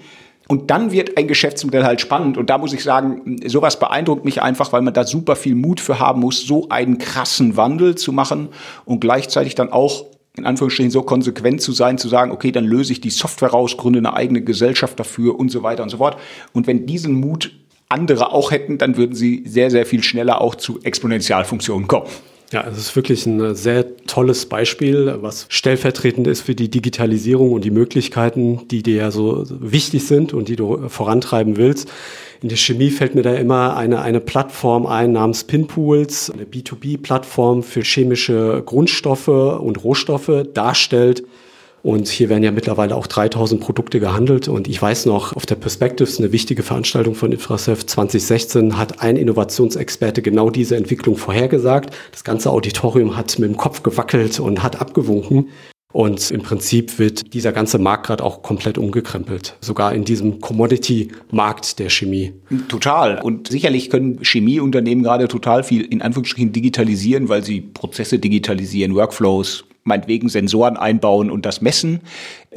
[0.47, 2.37] Und dann wird ein Geschäftsmodell halt spannend.
[2.37, 5.79] Und da muss ich sagen, sowas beeindruckt mich einfach, weil man da super viel Mut
[5.79, 8.49] für haben muss, so einen krassen Wandel zu machen
[8.85, 10.05] und gleichzeitig dann auch
[10.37, 13.77] in Anführungsstrichen so konsequent zu sein, zu sagen, okay, dann löse ich die Software raus,
[13.77, 16.17] gründe eine eigene Gesellschaft dafür und so weiter und so fort.
[16.53, 17.51] Und wenn diesen Mut
[17.89, 22.07] andere auch hätten, dann würden sie sehr, sehr viel schneller auch zu Exponentialfunktionen kommen.
[22.53, 27.65] Ja, es ist wirklich ein sehr tolles Beispiel, was stellvertretend ist für die Digitalisierung und
[27.65, 31.91] die Möglichkeiten, die dir ja so wichtig sind und die du vorantreiben willst.
[32.41, 37.63] In der Chemie fällt mir da immer eine, eine Plattform ein namens Pinpools, eine B2B-Plattform
[37.63, 41.23] für chemische Grundstoffe und Rohstoffe darstellt,
[41.83, 44.47] und hier werden ja mittlerweile auch 3000 Produkte gehandelt.
[44.47, 49.15] Und ich weiß noch, auf der Perspectives, eine wichtige Veranstaltung von Infrasef 2016, hat ein
[49.15, 51.95] Innovationsexperte genau diese Entwicklung vorhergesagt.
[52.11, 55.49] Das ganze Auditorium hat mit dem Kopf gewackelt und hat abgewunken.
[55.93, 61.79] Und im Prinzip wird dieser ganze Markt gerade auch komplett umgekrempelt, sogar in diesem Commodity-Markt
[61.79, 62.33] der Chemie.
[62.67, 63.21] Total.
[63.21, 69.63] Und sicherlich können Chemieunternehmen gerade total viel in Anführungsstrichen digitalisieren, weil sie Prozesse digitalisieren, Workflows,
[69.87, 72.01] meinetwegen Sensoren einbauen und das messen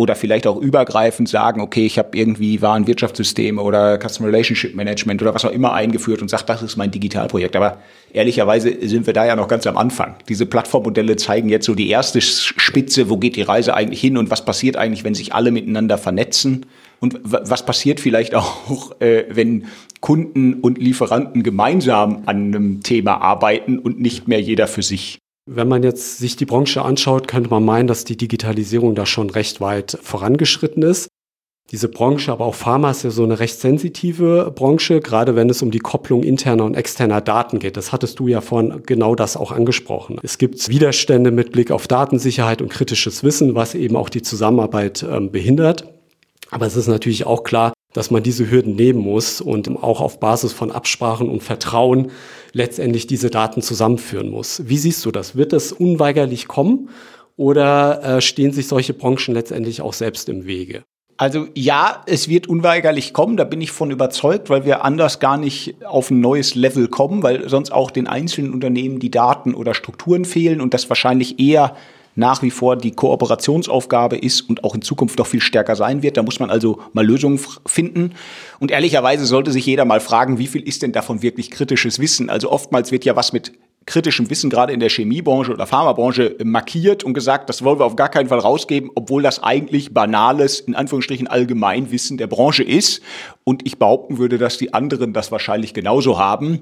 [0.00, 5.34] oder vielleicht auch übergreifend sagen, okay, ich habe irgendwie Warenwirtschaftssysteme oder Customer Relationship Management oder
[5.34, 7.54] was auch immer eingeführt und sage, das ist mein Digitalprojekt.
[7.54, 7.78] Aber
[8.12, 10.16] ehrlicherweise sind wir da ja noch ganz am Anfang.
[10.28, 14.30] Diese Plattformmodelle zeigen jetzt so die erste Spitze, wo geht die Reise eigentlich hin und
[14.30, 16.66] was passiert eigentlich, wenn sich alle miteinander vernetzen.
[17.00, 19.66] Und was passiert vielleicht auch, äh, wenn
[20.00, 25.19] Kunden und Lieferanten gemeinsam an einem Thema arbeiten und nicht mehr jeder für sich?
[25.52, 29.30] Wenn man jetzt sich die Branche anschaut, könnte man meinen, dass die Digitalisierung da schon
[29.30, 31.08] recht weit vorangeschritten ist.
[31.72, 35.60] Diese Branche, aber auch Pharma ist ja so eine recht sensitive Branche, gerade wenn es
[35.60, 37.76] um die Kopplung interner und externer Daten geht.
[37.76, 40.20] Das hattest du ja vorhin genau das auch angesprochen.
[40.22, 45.02] Es gibt Widerstände mit Blick auf Datensicherheit und kritisches Wissen, was eben auch die Zusammenarbeit
[45.02, 45.92] ähm, behindert.
[46.52, 50.20] Aber es ist natürlich auch klar, dass man diese Hürden nehmen muss und auch auf
[50.20, 52.10] Basis von Absprachen und Vertrauen
[52.52, 54.62] letztendlich diese Daten zusammenführen muss.
[54.66, 55.36] Wie siehst du das?
[55.36, 56.88] Wird das unweigerlich kommen
[57.36, 60.82] oder äh, stehen sich solche Branchen letztendlich auch selbst im Wege?
[61.16, 65.36] Also ja, es wird unweigerlich kommen, da bin ich von überzeugt, weil wir anders gar
[65.36, 69.74] nicht auf ein neues Level kommen, weil sonst auch den einzelnen Unternehmen die Daten oder
[69.74, 71.76] Strukturen fehlen und das wahrscheinlich eher
[72.20, 76.16] nach wie vor die Kooperationsaufgabe ist und auch in Zukunft noch viel stärker sein wird.
[76.16, 78.12] Da muss man also mal Lösungen finden.
[78.60, 82.30] Und ehrlicherweise sollte sich jeder mal fragen, wie viel ist denn davon wirklich kritisches Wissen?
[82.30, 83.52] Also oftmals wird ja was mit
[83.86, 87.96] kritischem Wissen gerade in der Chemiebranche oder Pharmabranche markiert und gesagt, das wollen wir auf
[87.96, 93.00] gar keinen Fall rausgeben, obwohl das eigentlich banales, in Anführungsstrichen Allgemeinwissen der Branche ist.
[93.42, 96.60] Und ich behaupten würde, dass die anderen das wahrscheinlich genauso haben.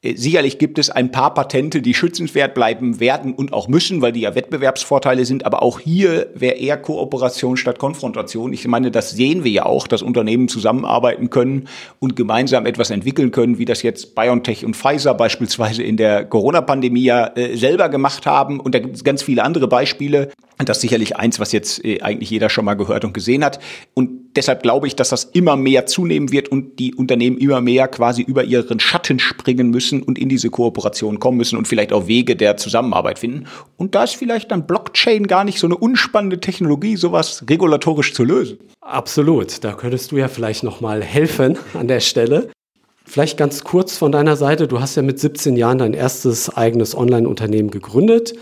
[0.00, 4.12] Äh, sicherlich gibt es ein paar Patente, die schützenswert bleiben werden und auch müssen, weil
[4.12, 5.44] die ja Wettbewerbsvorteile sind.
[5.44, 8.52] Aber auch hier wäre eher Kooperation statt Konfrontation.
[8.52, 13.32] Ich meine, das sehen wir ja auch, dass Unternehmen zusammenarbeiten können und gemeinsam etwas entwickeln
[13.32, 18.24] können, wie das jetzt BioNTech und Pfizer beispielsweise in der Corona-Pandemie ja äh, selber gemacht
[18.24, 18.60] haben.
[18.60, 20.30] Und da gibt es ganz viele andere Beispiele.
[20.60, 23.44] Und das ist sicherlich eins, was jetzt äh, eigentlich jeder schon mal gehört und gesehen
[23.44, 23.58] hat.
[23.94, 27.88] Und deshalb glaube ich, dass das immer mehr zunehmen wird und die Unternehmen immer mehr
[27.88, 32.06] quasi über ihren Schatten springen müssen und in diese Kooperation kommen müssen und vielleicht auch
[32.06, 33.46] Wege der Zusammenarbeit finden.
[33.76, 38.22] Und da ist vielleicht dann Blockchain gar nicht so eine unspannende Technologie, sowas regulatorisch zu
[38.22, 38.58] lösen.
[38.80, 39.64] Absolut.
[39.64, 42.48] Da könntest du ja vielleicht noch mal helfen an der Stelle.
[43.04, 44.68] Vielleicht ganz kurz von deiner Seite.
[44.68, 48.34] Du hast ja mit 17 Jahren dein erstes eigenes Online-Unternehmen gegründet.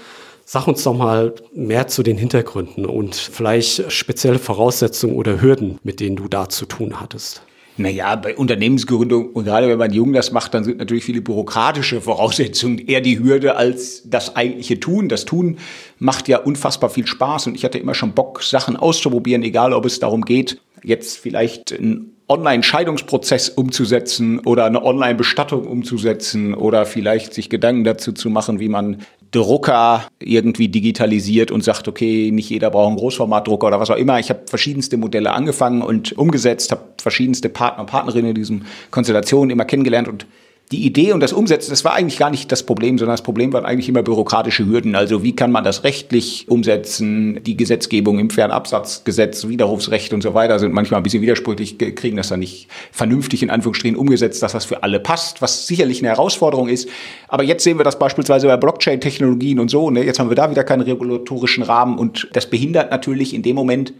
[0.48, 5.98] Sag uns doch mal mehr zu den Hintergründen und vielleicht spezielle Voraussetzungen oder Hürden, mit
[5.98, 7.42] denen du da zu tun hattest.
[7.78, 12.00] Naja, bei Unternehmensgründung, und gerade wenn man jung das macht, dann sind natürlich viele bürokratische
[12.00, 15.08] Voraussetzungen eher die Hürde als das eigentliche Tun.
[15.08, 15.58] Das Tun
[15.98, 19.84] macht ja unfassbar viel Spaß und ich hatte immer schon Bock, Sachen auszuprobieren, egal ob
[19.84, 27.50] es darum geht, jetzt vielleicht ein Online-Scheidungsprozess umzusetzen oder eine Online-Bestattung umzusetzen oder vielleicht sich
[27.50, 32.88] Gedanken dazu zu machen, wie man Drucker irgendwie digitalisiert und sagt, okay, nicht jeder braucht
[32.88, 34.18] einen Großformatdrucker oder was auch immer.
[34.18, 39.50] Ich habe verschiedenste Modelle angefangen und umgesetzt, habe verschiedenste Partner und Partnerinnen in diesen Konstellationen
[39.50, 40.26] immer kennengelernt und
[40.72, 43.52] die Idee und das Umsetzen, das war eigentlich gar nicht das Problem, sondern das Problem
[43.52, 44.96] waren eigentlich immer bürokratische Hürden.
[44.96, 47.40] Also wie kann man das rechtlich umsetzen?
[47.44, 52.28] Die Gesetzgebung im Fernabsatzgesetz, Widerrufsrecht und so weiter sind manchmal ein bisschen widersprüchlich, kriegen das
[52.28, 56.68] dann nicht vernünftig in Anführungsstrichen umgesetzt, dass das für alle passt, was sicherlich eine Herausforderung
[56.68, 56.88] ist.
[57.28, 59.90] Aber jetzt sehen wir das beispielsweise bei Blockchain-Technologien und so.
[59.90, 60.04] Ne?
[60.04, 63.92] Jetzt haben wir da wieder keinen regulatorischen Rahmen und das behindert natürlich in dem Moment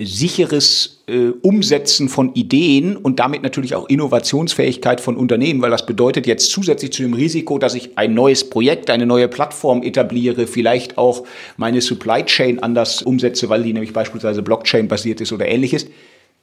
[0.00, 6.26] sicheres äh, Umsetzen von Ideen und damit natürlich auch Innovationsfähigkeit von Unternehmen, weil das bedeutet
[6.26, 10.98] jetzt zusätzlich zu dem Risiko, dass ich ein neues Projekt, eine neue Plattform etabliere, vielleicht
[10.98, 11.24] auch
[11.56, 15.86] meine Supply Chain anders umsetze, weil die nämlich beispielsweise Blockchain basiert ist oder ähnliches.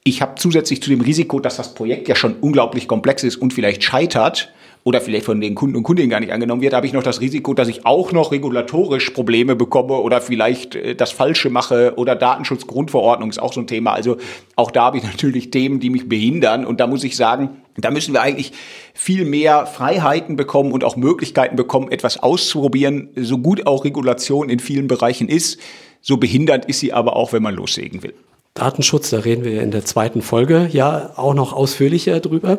[0.04, 3.52] Ich habe zusätzlich zu dem Risiko, dass das Projekt ja schon unglaublich komplex ist und
[3.52, 4.52] vielleicht scheitert,
[4.86, 7.20] oder vielleicht von den Kunden und Kundinnen gar nicht angenommen wird, habe ich noch das
[7.20, 12.14] Risiko, dass ich auch noch regulatorisch Probleme bekomme oder vielleicht äh, das Falsche mache oder
[12.14, 13.94] Datenschutzgrundverordnung ist auch so ein Thema.
[13.94, 14.16] Also
[14.54, 17.90] auch da habe ich natürlich Themen, die mich behindern und da muss ich sagen, da
[17.90, 18.52] müssen wir eigentlich
[18.94, 24.60] viel mehr Freiheiten bekommen und auch Möglichkeiten bekommen, etwas auszuprobieren, so gut auch Regulation in
[24.60, 25.58] vielen Bereichen ist.
[26.00, 28.14] So behindernd ist sie aber auch, wenn man loslegen will.
[28.54, 32.58] Datenschutz, da reden wir in der zweiten Folge ja auch noch ausführlicher drüber.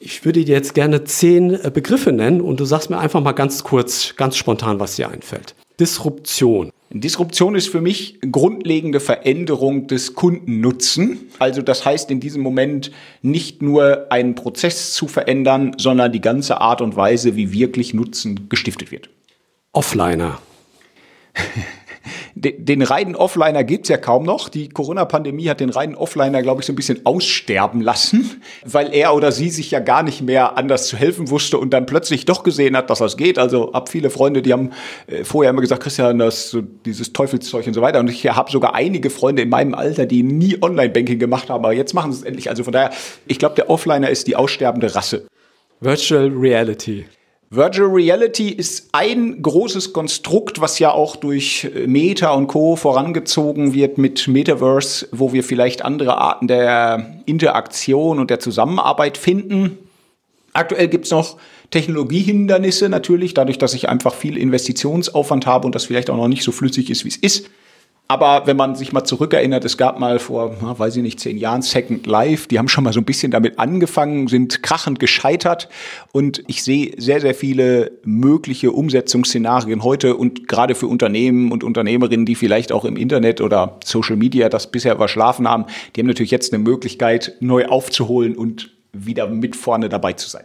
[0.00, 3.32] Ich würde dir jetzt gerne zehn äh, Begriffe nennen und du sagst mir einfach mal
[3.32, 5.54] ganz kurz, ganz spontan, was dir einfällt.
[5.80, 6.70] Disruption.
[6.90, 11.28] Disruption ist für mich grundlegende Veränderung des Kundennutzen.
[11.38, 16.60] Also das heißt in diesem Moment nicht nur einen Prozess zu verändern, sondern die ganze
[16.60, 19.10] Art und Weise, wie wirklich Nutzen gestiftet wird.
[19.72, 20.38] Offliner.
[22.40, 24.48] den, reinen Offliner gibt's ja kaum noch.
[24.48, 29.14] Die Corona-Pandemie hat den reinen Offliner, glaube ich, so ein bisschen aussterben lassen, weil er
[29.14, 32.42] oder sie sich ja gar nicht mehr anders zu helfen wusste und dann plötzlich doch
[32.42, 33.38] gesehen hat, dass das geht.
[33.38, 34.70] Also hab viele Freunde, die haben
[35.06, 38.00] äh, vorher immer gesagt, Christian, das so dieses Teufelszeug und so weiter.
[38.00, 41.74] Und ich habe sogar einige Freunde in meinem Alter, die nie Online-Banking gemacht haben, aber
[41.74, 42.50] jetzt machen sie es endlich.
[42.50, 42.90] Also von daher,
[43.26, 45.26] ich glaube, der Offliner ist die aussterbende Rasse.
[45.80, 47.06] Virtual Reality.
[47.50, 52.76] Virtual Reality ist ein großes Konstrukt, was ja auch durch äh, Meta und Co.
[52.76, 59.78] vorangezogen wird mit Metaverse, wo wir vielleicht andere Arten der Interaktion und der Zusammenarbeit finden.
[60.52, 61.38] Aktuell gibt's noch
[61.70, 66.42] Technologiehindernisse natürlich, dadurch, dass ich einfach viel Investitionsaufwand habe und das vielleicht auch noch nicht
[66.42, 67.50] so flüssig ist, wie es ist.
[68.10, 71.60] Aber wenn man sich mal zurückerinnert, es gab mal vor, weiß ich nicht, zehn Jahren
[71.60, 75.68] Second Life, die haben schon mal so ein bisschen damit angefangen, sind krachend gescheitert.
[76.10, 82.24] Und ich sehe sehr, sehr viele mögliche Umsetzungsszenarien heute und gerade für Unternehmen und Unternehmerinnen,
[82.24, 86.30] die vielleicht auch im Internet oder Social Media das bisher überschlafen haben, die haben natürlich
[86.30, 90.44] jetzt eine Möglichkeit, neu aufzuholen und wieder mit vorne dabei zu sein.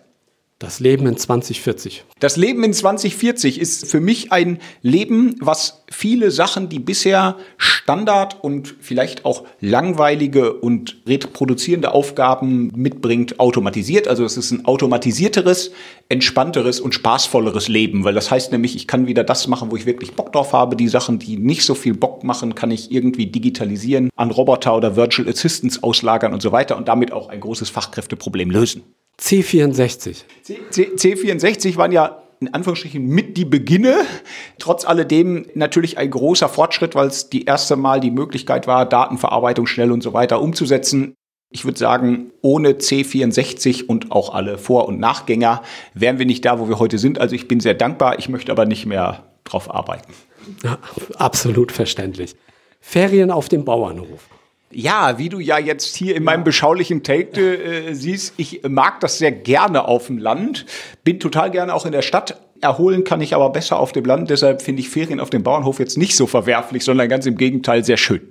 [0.64, 2.06] Das Leben in 2040.
[2.22, 8.42] Das Leben in 2040 ist für mich ein Leben, was viele Sachen, die bisher Standard
[8.42, 14.08] und vielleicht auch langweilige und reproduzierende Aufgaben mitbringt, automatisiert.
[14.08, 15.72] Also es ist ein automatisierteres,
[16.08, 19.86] entspannteres und spaßvolleres Leben, weil das heißt nämlich, ich kann wieder das machen, wo ich
[19.86, 20.78] wirklich Bock drauf habe.
[20.78, 24.96] Die Sachen, die nicht so viel Bock machen, kann ich irgendwie digitalisieren, an Roboter oder
[24.96, 28.84] Virtual Assistants auslagern und so weiter und damit auch ein großes Fachkräfteproblem lösen.
[29.20, 30.24] C64.
[30.42, 34.02] C, C, C64 waren ja in Anführungsstrichen mit die Beginne.
[34.60, 39.66] Trotz alledem natürlich ein großer Fortschritt, weil es die erste Mal die Möglichkeit war, Datenverarbeitung
[39.66, 41.16] schnell und so weiter umzusetzen.
[41.50, 45.62] Ich würde sagen, ohne C64 und auch alle Vor- und Nachgänger
[45.94, 47.20] wären wir nicht da, wo wir heute sind.
[47.20, 50.12] Also ich bin sehr dankbar, ich möchte aber nicht mehr drauf arbeiten.
[50.64, 50.80] Ja,
[51.16, 52.36] absolut verständlich.
[52.82, 54.28] Ferien auf dem Bauernhof.
[54.74, 59.18] Ja, wie du ja jetzt hier in meinem beschaulichen Take äh, siehst, ich mag das
[59.18, 60.66] sehr gerne auf dem Land,
[61.04, 62.42] bin total gerne auch in der Stadt.
[62.62, 65.80] Erholen kann ich aber besser auf dem Land, deshalb finde ich Ferien auf dem Bauernhof
[65.80, 68.22] jetzt nicht so verwerflich, sondern ganz im Gegenteil sehr schön.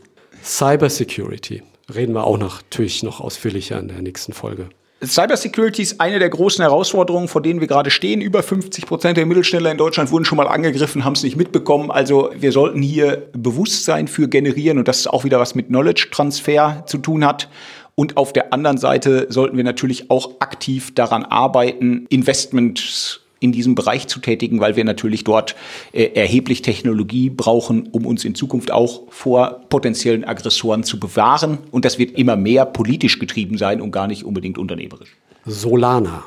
[0.43, 1.63] Cybersecurity.
[1.95, 4.69] Reden wir auch natürlich noch ausführlicher in der nächsten Folge.
[5.05, 8.21] Cybersecurity ist eine der großen Herausforderungen, vor denen wir gerade stehen.
[8.21, 11.91] Über 50 Prozent der Mittelständler in Deutschland wurden schon mal angegriffen, haben es nicht mitbekommen.
[11.91, 16.09] Also wir sollten hier Bewusstsein für generieren und das ist auch wieder was mit Knowledge
[16.13, 17.49] Transfer zu tun hat.
[17.95, 23.75] Und auf der anderen Seite sollten wir natürlich auch aktiv daran arbeiten, Investments in diesem
[23.75, 25.57] Bereich zu tätigen, weil wir natürlich dort
[25.93, 31.59] äh, erheblich Technologie brauchen, um uns in Zukunft auch vor potenziellen Aggressoren zu bewahren.
[31.71, 35.17] Und das wird immer mehr politisch getrieben sein und gar nicht unbedingt unternehmerisch.
[35.45, 36.25] Solana.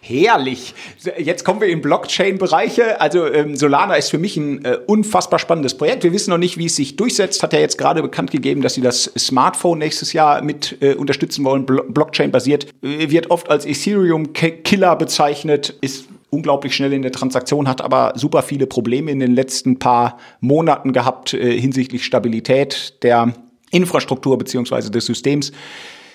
[0.00, 0.74] Herrlich.
[1.18, 3.00] Jetzt kommen wir in Blockchain-Bereiche.
[3.00, 6.04] Also ähm, Solana ist für mich ein äh, unfassbar spannendes Projekt.
[6.04, 7.42] Wir wissen noch nicht, wie es sich durchsetzt.
[7.42, 11.44] Hat ja jetzt gerade bekannt gegeben, dass sie das Smartphone nächstes Jahr mit äh, unterstützen
[11.44, 11.66] wollen.
[11.66, 12.66] Blo Blockchain-basiert.
[12.82, 15.74] Äh, wird oft als Ethereum-Killer bezeichnet.
[15.80, 20.18] Ist unglaublich schnell in der Transaktion, hat aber super viele Probleme in den letzten paar
[20.40, 23.34] Monaten gehabt äh, hinsichtlich Stabilität der
[23.70, 25.52] Infrastruktur beziehungsweise des Systems.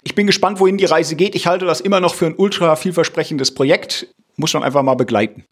[0.06, 1.36] Ich bin gespannt, wohin die Reise geht.
[1.36, 4.08] Ich halte das immer noch für ein ultra vielversprechendes Projekt.
[4.38, 5.44] Muss man einfach mal begleiten.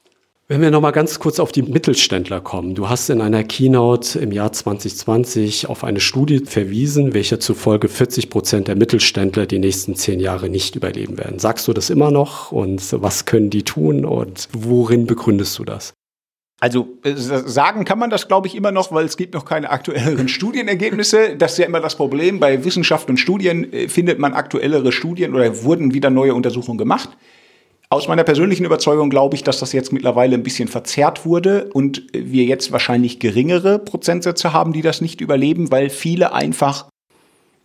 [0.48, 2.76] Wenn wir nochmal ganz kurz auf die Mittelständler kommen.
[2.76, 8.30] Du hast in einer Keynote im Jahr 2020 auf eine Studie verwiesen, welche zufolge 40
[8.30, 11.40] Prozent der Mittelständler die nächsten zehn Jahre nicht überleben werden.
[11.40, 15.94] Sagst du das immer noch und was können die tun und worin begründest du das?
[16.64, 19.70] Also äh, sagen kann man das, glaube ich, immer noch, weil es gibt noch keine
[19.70, 21.36] aktuelleren Studienergebnisse.
[21.36, 22.40] Das ist ja immer das Problem.
[22.40, 27.10] Bei Wissenschaft und Studien äh, findet man aktuellere Studien oder wurden wieder neue Untersuchungen gemacht.
[27.90, 32.04] Aus meiner persönlichen Überzeugung glaube ich, dass das jetzt mittlerweile ein bisschen verzerrt wurde und
[32.14, 36.86] wir jetzt wahrscheinlich geringere Prozentsätze haben, die das nicht überleben, weil viele einfach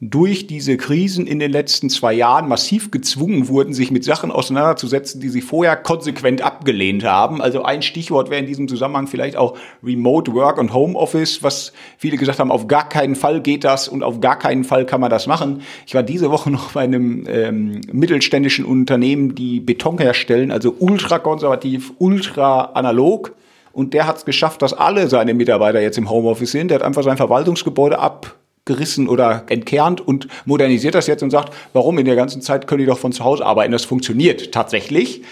[0.01, 5.21] durch diese Krisen in den letzten zwei Jahren massiv gezwungen wurden, sich mit Sachen auseinanderzusetzen,
[5.21, 7.43] die sie vorher konsequent abgelehnt haben.
[7.43, 12.17] Also ein Stichwort wäre in diesem Zusammenhang vielleicht auch Remote Work und Homeoffice, was viele
[12.17, 15.11] gesagt haben, auf gar keinen Fall geht das und auf gar keinen Fall kann man
[15.11, 15.63] das machen.
[15.85, 21.19] Ich war diese Woche noch bei einem ähm, mittelständischen Unternehmen, die Beton herstellen, also ultra
[21.19, 23.35] konservativ, ultra analog.
[23.73, 26.69] Und der hat es geschafft, dass alle seine Mitarbeiter jetzt im Homeoffice sind.
[26.69, 28.37] Der hat einfach sein Verwaltungsgebäude ab
[28.69, 32.79] gerissen oder entkernt und modernisiert das jetzt und sagt, warum in der ganzen Zeit können
[32.81, 33.73] die doch von zu Hause arbeiten.
[33.73, 35.23] Das funktioniert tatsächlich.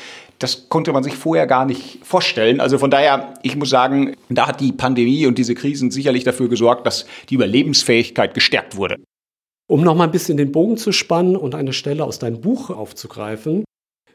[0.41, 2.61] Das konnte man sich vorher gar nicht vorstellen.
[2.61, 6.49] Also von daher, ich muss sagen, da hat die Pandemie und diese Krisen sicherlich dafür
[6.49, 8.97] gesorgt, dass die Überlebensfähigkeit gestärkt wurde.
[9.69, 12.71] Um noch mal ein bisschen den Bogen zu spannen und eine Stelle aus deinem Buch
[12.71, 13.65] aufzugreifen,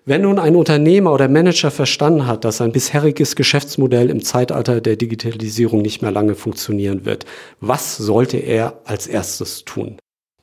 [0.06, 4.96] wenn nun ein Unternehmer oder Manager verstanden hat, dass sein bisheriges Geschäftsmodell im Zeitalter der
[4.96, 7.26] Digitalisierung nicht mehr lange funktionieren wird,
[7.60, 9.98] was sollte er als erstes tun?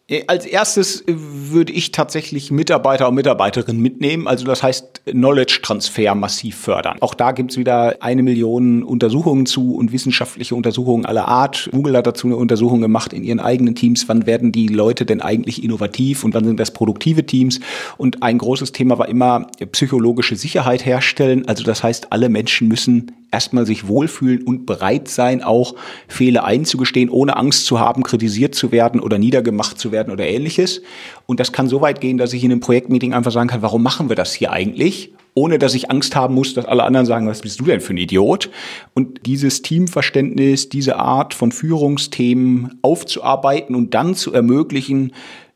[0.08, 5.60] Äh, als erstes äh, würde ich tatsächlich Mitarbeiter und Mitarbeiterinnen mitnehmen, also das heißt Knowledge
[5.62, 6.96] Transfer massiv fördern.
[7.00, 11.68] Auch da gibt's wieder eine Million Untersuchungen zu und wissenschaftliche Untersuchungen aller Art.
[11.72, 15.20] Google hat dazu eine Untersuchung gemacht in ihren eigenen Teams, wann werden die Leute denn
[15.20, 17.60] eigentlich innovativ und wann sind das produktive Teams.
[17.98, 23.12] Und ein großes Thema war immer psychologische Sicherheit herstellen, also das heißt, alle Menschen müssen
[23.30, 25.74] erstmal sich wohlfühlen und bereit sein, auch
[26.08, 30.82] Fehler einzugestehen, ohne Angst zu haben, kritisiert zu werden oder niedergemacht zu werden oder ähnliches.
[31.26, 33.82] Und das kann so weit gehen, dass ich in einem Projektmeeting einfach sagen kann, warum
[33.82, 35.12] machen wir das hier eigentlich?
[35.34, 37.94] Ohne dass ich Angst haben muss, dass alle anderen sagen, was bist du denn für
[37.94, 38.50] ein Idiot?
[38.94, 45.12] Und dieses Teamverständnis, diese Art von Führungsthemen aufzuarbeiten und dann zu ermöglichen,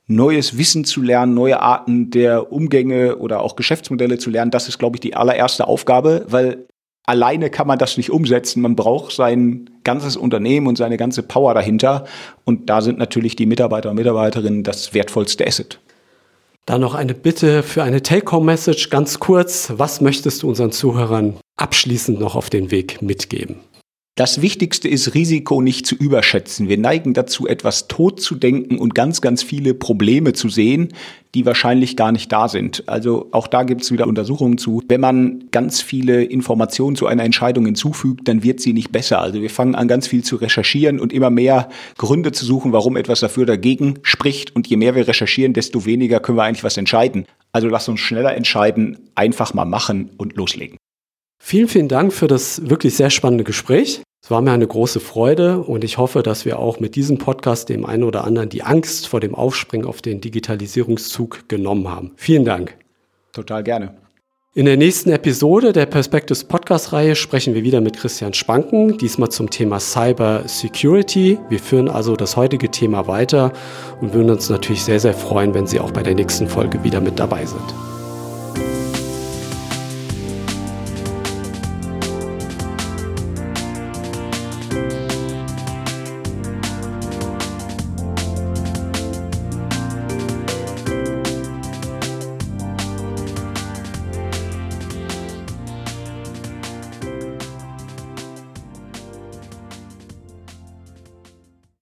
[0.06, 4.78] neues Wissen zu lernen, neue Arten der Umgänge oder auch Geschäftsmodelle zu lernen, das ist,
[4.78, 6.66] glaube ich, die allererste Aufgabe, weil
[7.04, 8.62] alleine kann man das nicht umsetzen.
[8.62, 12.04] Man braucht sein ganzes Unternehmen und seine ganze Power dahinter.
[12.44, 15.80] Und da sind natürlich die Mitarbeiter und Mitarbeiterinnen das wertvollste Asset.
[16.66, 19.72] Dann noch eine Bitte für eine Take-Home-Message ganz kurz.
[19.76, 23.56] Was möchtest du unseren Zuhörern abschließend noch auf den Weg mitgeben?
[24.14, 26.68] Das Wichtigste ist, Risiko nicht zu überschätzen.
[26.68, 30.92] Wir neigen dazu, etwas tot zu denken und ganz, ganz viele Probleme zu sehen,
[31.34, 32.86] die wahrscheinlich gar nicht da sind.
[32.90, 34.82] Also auch da gibt es wieder Untersuchungen zu.
[34.86, 39.22] Wenn man ganz viele Informationen zu einer Entscheidung hinzufügt, dann wird sie nicht besser.
[39.22, 42.98] Also wir fangen an, ganz viel zu recherchieren und immer mehr Gründe zu suchen, warum
[42.98, 44.54] etwas dafür dagegen spricht.
[44.54, 47.24] Und je mehr wir recherchieren, desto weniger können wir eigentlich was entscheiden.
[47.52, 50.76] Also lass uns schneller entscheiden, einfach mal machen und loslegen.
[51.44, 54.00] Vielen, vielen Dank für das wirklich sehr spannende Gespräch.
[54.22, 57.68] Es war mir eine große Freude und ich hoffe, dass wir auch mit diesem Podcast
[57.68, 62.12] dem einen oder anderen die Angst vor dem Aufspringen auf den Digitalisierungszug genommen haben.
[62.14, 62.78] Vielen Dank.
[63.32, 63.96] Total gerne.
[64.54, 69.50] In der nächsten Episode der Perspectives Podcast-Reihe sprechen wir wieder mit Christian Spanken, diesmal zum
[69.50, 71.38] Thema Cyber Security.
[71.48, 73.52] Wir führen also das heutige Thema weiter
[74.00, 77.00] und würden uns natürlich sehr, sehr freuen, wenn Sie auch bei der nächsten Folge wieder
[77.00, 77.91] mit dabei sind.